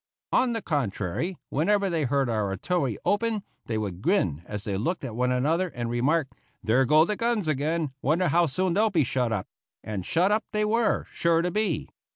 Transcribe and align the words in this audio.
On 0.31 0.53
the 0.53 0.63
contrary, 0.63 1.37
whenever 1.51 1.87
they 1.87 2.05
heard 2.05 2.27
our 2.27 2.47
artillery 2.49 2.97
open 3.05 3.43
they 3.67 3.77
would 3.77 4.01
grin 4.01 4.41
as 4.47 4.63
they 4.63 4.75
looked 4.75 5.03
at 5.03 5.15
one 5.15 5.31
another 5.31 5.67
and 5.75 5.91
remark, 5.91 6.29
"There 6.63 6.85
go 6.85 7.05
the 7.05 7.15
guns 7.15 7.47
again; 7.47 7.91
wonder 8.01 8.29
how 8.29 8.47
soon 8.47 8.73
they'll 8.73 8.89
be 8.89 9.03
shut 9.03 9.31
up," 9.31 9.47
and 9.83 10.03
shut 10.03 10.31
up 10.31 10.43
they 10.53 10.65
were 10.65 11.05
sure 11.11 11.43
to 11.43 11.51
be. 11.51 11.87